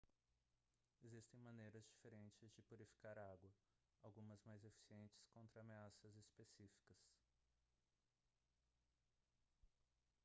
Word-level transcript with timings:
existem 1.03 1.39
maneiras 1.39 1.85
diferentes 1.85 2.51
de 2.55 2.63
purificar 2.63 3.19
água 3.19 3.53
algumas 4.01 4.41
mais 4.43 4.63
eficientes 4.65 5.21
contra 5.31 5.61
ameaças 5.61 6.15
específicas 6.15 6.97